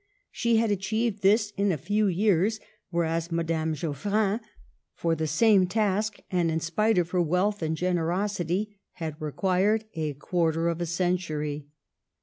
She 0.31 0.57
had 0.57 0.71
achieved 0.71 1.21
this 1.21 1.53
in 1.57 1.71
a 1.71 1.77
few 1.77 2.07
years, 2.07 2.59
whereas 2.89 3.31
Madame 3.31 3.75
Geoffrin 3.75 4.39
for 4.95 5.13
the 5.13 5.27
same 5.27 5.67
task, 5.67 6.19
and 6.31 6.49
in 6.49 6.59
spite 6.59 6.97
of 6.97 7.11
her 7.11 7.21
wealth 7.21 7.61
and 7.61 7.77
generosity, 7.77 8.79
had 8.93 9.21
re 9.21 9.31
quired 9.31 9.85
a 9.93 10.13
quarter 10.13 10.69
of 10.69 10.81
a 10.81 10.87
century. 10.87 11.67